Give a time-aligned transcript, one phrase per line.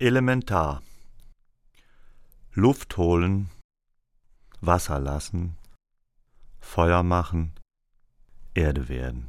[0.00, 0.80] Elementar
[2.52, 3.50] Luft holen,
[4.60, 5.56] Wasser lassen,
[6.60, 7.52] Feuer machen,
[8.54, 9.28] Erde werden.